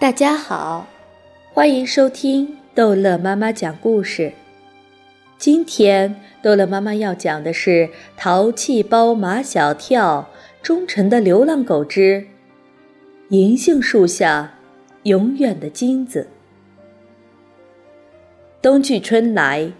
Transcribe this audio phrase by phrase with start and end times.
[0.00, 0.86] 大家好，
[1.52, 4.32] 欢迎收听逗乐妈妈讲故事。
[5.36, 7.70] 今天逗乐妈妈要讲的是
[8.16, 10.30] 《淘气包马小跳》
[10.64, 12.28] 忠诚的流浪狗之
[13.30, 14.54] 银杏树下
[15.02, 16.28] 永远的金子。
[18.62, 19.72] 冬去春来，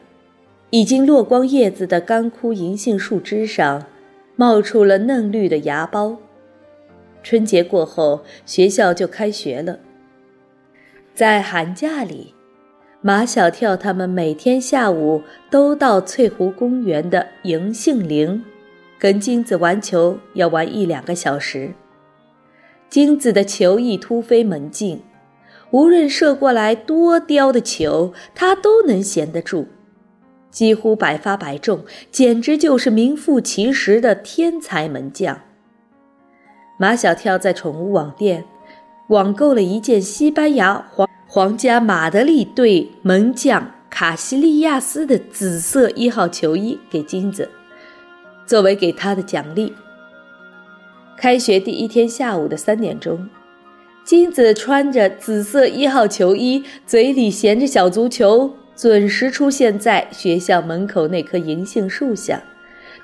[0.71, 3.87] 已经落光叶子的干枯银杏树枝上，
[4.35, 6.17] 冒出了嫩绿的芽苞。
[7.23, 9.79] 春节过后，学校就开学了。
[11.19, 12.33] 在寒假里，
[13.01, 18.45] 马小跳他们每天下午都到翠湖公园的银杏林，
[19.01, 21.73] 跟金子玩球，要玩一两个小时。
[22.89, 25.03] 金子的球艺突飞猛进，
[25.73, 29.67] 无论射过来多刁的球，他都能衔得住，
[30.53, 35.41] 几乎百发百中，简直就是名副其实的天才门将。
[36.79, 38.45] 马小跳在宠物网店。
[39.09, 47.49] 网购了一件西班牙皇皇家马德里队门将卡西利亚斯的紫色一号球衣给金子，
[48.45, 49.73] 作为给他的奖励。
[51.17, 53.27] 开学第一天下午的三点钟，
[54.05, 62.43] 金子穿着紫色一号球衣，嘴里衔着小足球，准时出现在学校门口那棵银杏树下，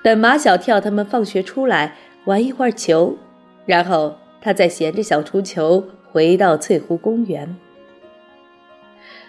[0.03, 1.97] 等马小跳他们放学出来
[2.27, 3.17] 玩一会儿球，
[3.65, 4.17] 然后。
[4.45, 7.57] 他在衔着小足球回到翠湖公园。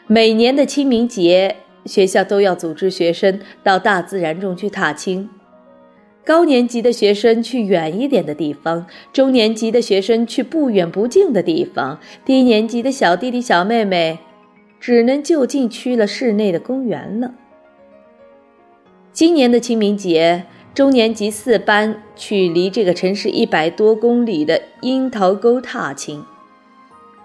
[0.07, 5.29] 每年的清明节，学校都要组织学生到大自然中去踏青。
[6.25, 14.19] 高年级的学生去远一点的地方，中年级的学生去不远不近的地方，低年级的小弟弟小妹妹
[14.81, 17.33] 只能就近去了室内的公园了。
[19.13, 20.43] 今年的清明节。
[20.75, 26.25] 中年级四班去离这个城市一百多公里的樱桃沟踏青。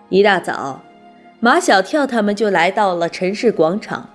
[0.08, 0.82] 一大早，
[1.40, 4.08] 马小跳他们就来到了城市广场，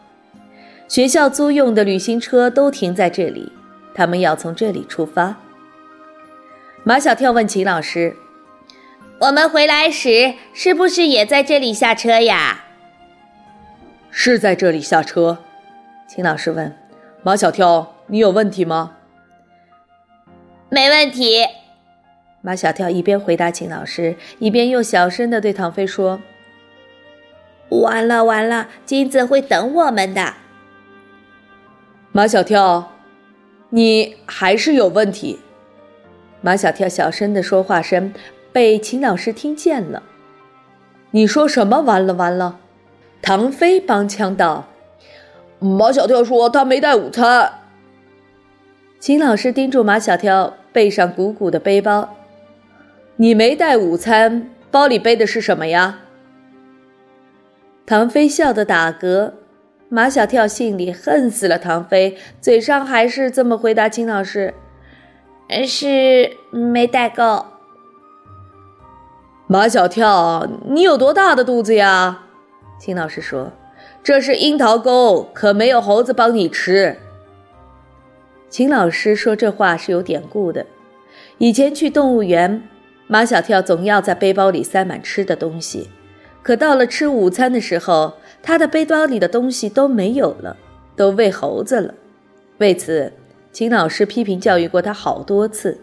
[0.87, 3.51] 学校租用的旅行车都停在这里，
[3.93, 5.35] 他们要从这里出发。
[6.85, 8.15] 马小跳问秦老师
[9.19, 12.63] ：“我们回来时是不是也在这里下车呀
[14.09, 15.39] ？”“是在这里下车。”
[16.07, 16.73] 秦老师问
[17.21, 18.93] ：“马小跳，你有问题吗？”
[20.75, 21.45] 没问题，
[22.41, 26.19] 马小跳一边回答秦老师，一边又小声的对唐飞说
[27.71, 30.33] ：“完了完了，金子会等我们的。”
[32.11, 32.91] 马小跳，
[33.69, 35.39] 你还是有问题。
[36.41, 38.13] 马小跳小声的说话声
[38.51, 40.03] 被秦老师听见了。
[41.11, 41.79] 你说什么？
[41.79, 42.59] 完了完了！
[43.21, 44.65] 唐飞帮腔道
[45.59, 47.59] ：“马小跳说他没带午餐。”
[48.99, 52.15] 秦老师叮嘱马小跳背上鼓鼓的背包
[53.17, 55.99] ：“你没带午餐，包里背的是什么呀？”
[57.85, 59.33] 唐飞笑得打嗝，
[59.89, 64.55] 马小跳心里恨死了唐飞，嘴上还是这么回答秦老师
[65.67, 67.45] ：“是没带够。”
[69.45, 72.23] 马小跳，你有多大的肚子呀？
[72.79, 73.51] 秦老师说
[74.01, 76.97] ：“这是樱桃沟，可没有猴子帮你吃。”
[78.49, 80.65] 秦老师说这话是有典故的。
[81.37, 82.63] 以前去动物园，
[83.07, 85.89] 马小跳总要在背包里塞满吃的东西，
[86.41, 90.55] 可到了吃午餐的时候，他的背包里的东西都没有了，
[90.95, 91.93] 都喂猴子了。
[92.59, 93.11] 为此，
[93.51, 95.79] 秦老师批评教育过他好多次。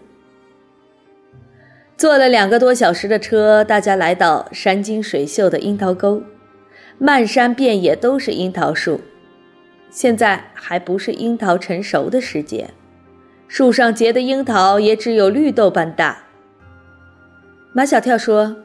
[1.98, 6.22] 坐了两个多小时的车，大家来到山清水秀的樱桃沟，
[6.98, 9.00] 漫山遍野都是樱桃树。
[9.92, 12.70] 现在还不是樱桃成熟的时节，
[13.46, 16.24] 树上结的樱桃也只有绿豆般大。
[17.74, 18.56] 马小跳说：“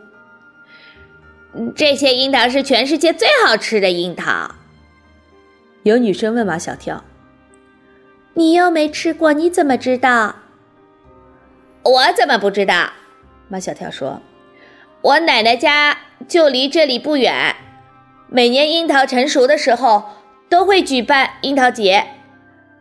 [1.75, 4.55] 这些樱桃是全世界最好吃的樱桃。”
[5.83, 7.03] 有女生问马小跳
[8.35, 10.37] ：“你又没吃过，你怎么知道
[11.83, 12.91] ？”“我怎么不知道？”
[13.49, 14.21] 马小跳说
[15.03, 17.53] ：“我奶奶家就离这里不远，
[18.29, 20.11] 每年樱桃成熟的时候。”
[20.49, 22.05] 都会举办樱桃节，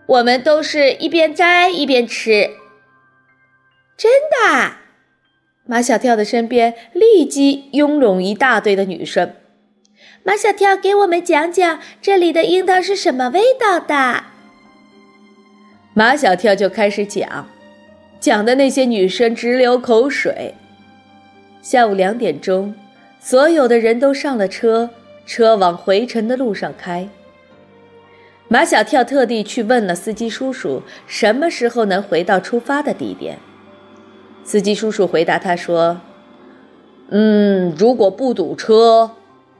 [0.06, 2.50] 我们都是一边摘一边吃。
[3.96, 4.72] 真的？
[5.64, 9.34] 马小跳的身边立即拥拢一大堆的女生。
[10.22, 14.24] 马小跳，给我们讲讲这里的樱桃是什么味道的？
[15.94, 17.48] 马小跳就开始讲，
[18.20, 20.54] 讲的那些女生直流口水。
[21.62, 22.74] 下午两点钟，
[23.18, 24.90] 所有的人都上了车，
[25.24, 27.08] 车往回程的路上开。
[28.48, 33.38] 马小跳特地去问了司机叔叔，什么时候能回到出发的地点。
[34.44, 36.00] 司机叔叔回答他说
[37.10, 39.10] ：“嗯，如果不堵车，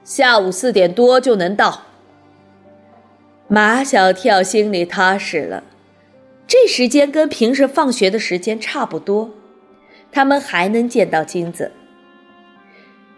[0.05, 1.83] 下午四点多就能到。
[3.49, 5.63] 马小跳心里踏实了，
[6.47, 9.31] 这时间跟平时放学的时间差不多，
[10.11, 11.73] 他们还能见到金子。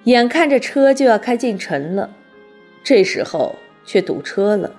[0.05, 2.09] 眼看着车就要开进城了，
[2.83, 3.55] 这时候
[3.85, 4.71] 却堵车了，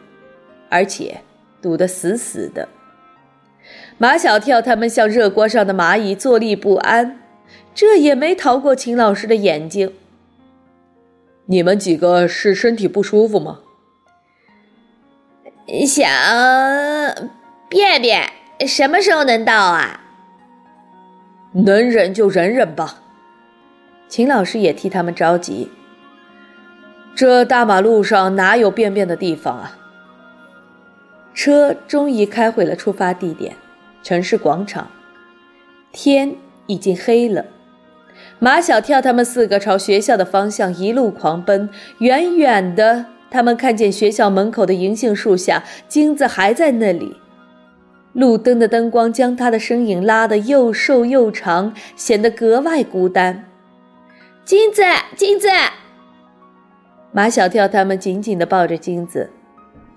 [0.71, 1.21] 而且
[1.61, 2.67] 堵得死死的。
[3.99, 7.19] 马小跳他们像热锅上的蚂蚁，坐立不安。
[7.75, 9.93] 这也没逃过秦老师的眼睛。
[11.47, 13.61] 你们几个是身体不舒服吗？
[15.87, 16.09] 想
[17.69, 18.29] 便便，
[18.67, 20.01] 什么时候能到啊？
[21.53, 23.03] 能忍就忍忍吧。
[24.09, 25.71] 秦老师也替他们着急。
[27.15, 29.77] 这大马路上哪有便便的地方啊？
[31.35, 33.57] 车终于开回了出发地点——
[34.03, 34.91] 城市广场。
[35.93, 36.35] 天
[36.67, 37.45] 已经黑了。
[38.39, 41.69] 马小跳他们四个朝学校的方向一路狂奔，
[41.99, 47.17] 远远的，他们看见学校门口的银杏树下，金子还在那里。
[48.13, 53.47] 路灯的灯光将他的身影拉得又瘦又长，显得格外孤单。
[54.45, 54.83] 金子，
[55.17, 55.49] 金子！
[57.13, 59.31] 马小跳他们紧紧地抱着金子，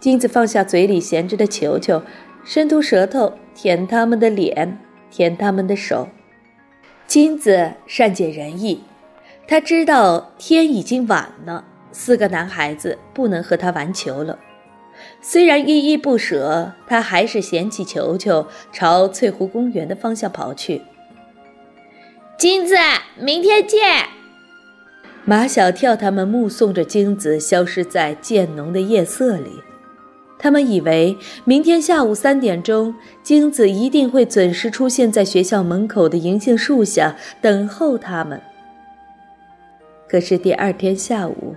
[0.03, 2.03] 金子放下嘴里衔着的球球，
[2.43, 4.77] 伸出舌头舔他们的脸，
[5.09, 6.09] 舔他们的手。
[7.07, 8.83] 金子善解人意，
[9.47, 11.63] 他知道天已经晚了，
[11.93, 14.37] 四个男孩子不能和他玩球了。
[15.21, 20.81] 虽然依依不舍，他还是捡起球球，朝翠湖公园的方向跑去。
[22.37, 22.75] 金子，
[23.17, 23.79] 明天见！
[25.23, 29.61] 马小跳他们目送着金子消失在渐浓的夜色里。
[30.43, 32.93] 他们以为明天下午三点钟，
[33.23, 38.41] 金子一定会准时出现在学校门口的银杏树下等候他们。
[40.05, 41.55] 可是第二天下午，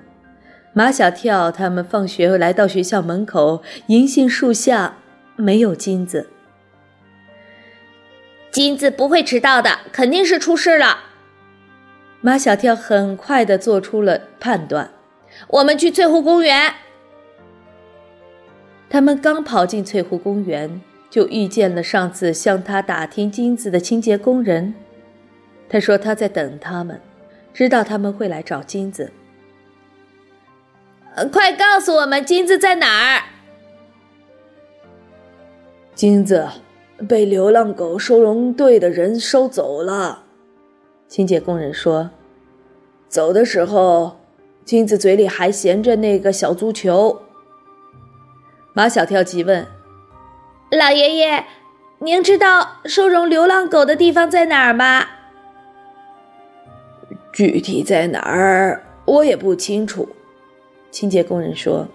[0.72, 4.98] 马小跳他们放学来到学校门口，银杏树下
[5.34, 6.28] 没有金子。
[8.52, 11.00] 金子不会迟到的，肯定是出事了。
[12.20, 14.92] 马小跳很快的做出了判断：
[15.48, 16.72] 我们去翠湖公园。
[18.88, 20.80] 他们刚跑进翠湖公园，
[21.10, 24.74] 就遇见了上次向他打听金子的清洁工人。
[25.68, 27.00] 他说他在等他们，
[27.52, 29.12] 知道他们会来找金子。
[31.32, 33.24] 快告诉我们金子在哪儿！
[35.94, 36.46] 金子
[37.08, 40.24] 被流浪狗收容队的人收走了。
[41.08, 42.10] 清洁工人说，
[43.08, 44.18] 走的时候，
[44.64, 47.22] 金子嘴里还衔着那个小足球。
[48.76, 49.66] 马小跳急问
[50.70, 51.46] ：“老爷爷，
[52.00, 55.06] 您知道收容流浪狗的地方在哪儿吗
[57.32, 60.06] ？”“具体在哪儿，我也不清楚。”
[60.92, 61.88] 清洁工人说，“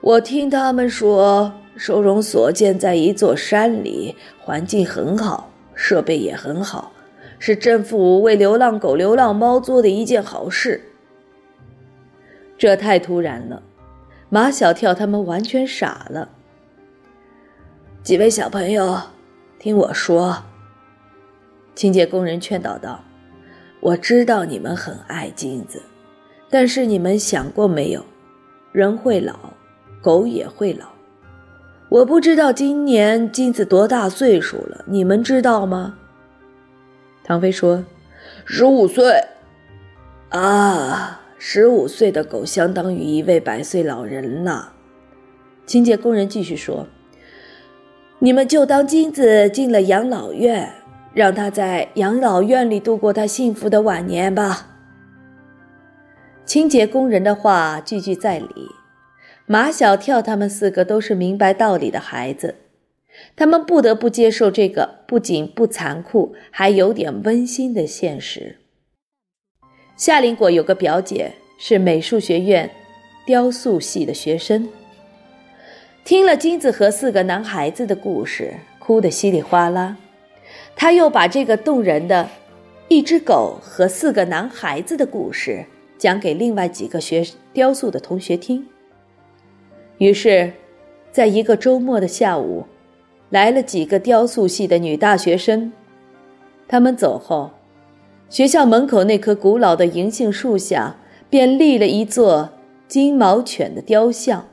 [0.00, 6.90] 我听他们说，收容所建在一座山里，环境很好，设备也很好，
[7.38, 10.80] 是政府为流浪狗、流浪猫做的一件好事。”
[12.56, 13.62] 这太突然了。
[14.34, 16.28] 马小跳他们完全傻了。
[18.02, 19.00] 几位小朋友，
[19.60, 20.42] 听我说。
[21.76, 23.00] 清洁工人劝导道
[23.78, 25.80] ：“我知道你们很爱金子，
[26.50, 28.04] 但是你们想过没有，
[28.72, 29.38] 人会老，
[30.02, 30.88] 狗也会老。
[31.88, 35.96] 我不知道今年金子多大岁数了，你们知道吗？”
[37.22, 37.84] 唐飞说
[38.44, 39.14] ：“十五岁。”
[40.30, 41.20] 啊。
[41.46, 44.72] 十五岁的狗相当于一位百岁老人了。
[45.66, 46.86] 清洁工人继续说
[48.20, 50.72] ：“你们就当金子进了养老院，
[51.12, 54.70] 让他在养老院里度过他幸福的晚年吧。”
[56.46, 58.70] 清洁工人的话句句在理。
[59.44, 62.54] 马小跳他们四个都是明白道理的孩子，
[63.36, 68.60] 他们不得不接受这个不仅不残酷，还有点温馨的现实。
[69.96, 72.68] 夏林果有个表姐是美术学院
[73.24, 74.68] 雕塑系的学生，
[76.04, 79.96] 听了金子和四个男孩子的故事，哭得稀里哗啦。
[80.74, 82.28] 他又把这个动人的
[82.88, 85.64] 一只狗和四个男孩子的故事
[85.96, 88.66] 讲给另外几个学雕塑的同学听。
[89.98, 90.52] 于是，
[91.12, 92.66] 在一个周末的下午，
[93.30, 95.72] 来了几个雕塑系的女大学生。
[96.66, 97.48] 他们走后。
[98.28, 100.96] 学校门口那棵古老的银杏树下，
[101.30, 102.50] 便立了一座
[102.88, 104.48] 金毛犬的雕像。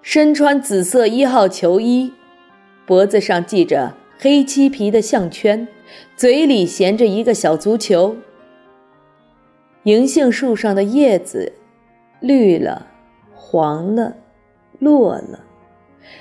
[0.00, 2.12] 身穿紫色一号球衣，
[2.86, 5.66] 脖子上系着黑漆皮的项圈，
[6.16, 8.16] 嘴里衔着一个小足球。
[9.84, 11.52] 银杏树上的叶子
[12.20, 12.86] 绿了、
[13.34, 14.16] 黄了、
[14.78, 15.40] 落了。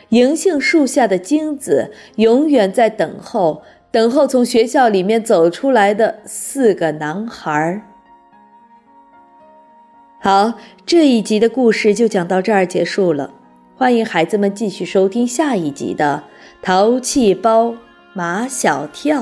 [0.10, 3.62] 银杏树下的金子永远在等候，
[3.94, 7.80] 等候从学校里面走出来的四个男孩。
[10.20, 13.30] 好，这一集的故事就讲到这儿结束了。
[13.76, 16.24] 欢迎孩子们继续收听下一集的
[16.66, 17.76] 《淘气包
[18.14, 19.22] 马小跳》。